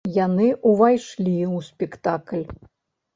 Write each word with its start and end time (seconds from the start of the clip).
Яны 0.25 0.45
ўвайшлі 0.69 1.33
ў 1.47 1.57
спектакль. 1.67 2.43